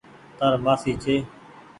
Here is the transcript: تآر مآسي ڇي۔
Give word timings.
تآر 0.37 0.55
مآسي 0.65 0.93
ڇي۔ 1.03 1.15